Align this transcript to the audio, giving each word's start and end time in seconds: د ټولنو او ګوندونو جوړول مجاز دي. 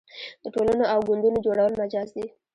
د 0.43 0.45
ټولنو 0.55 0.83
او 0.93 0.99
ګوندونو 1.07 1.43
جوړول 1.45 1.73
مجاز 1.81 2.09
دي. 2.15 2.25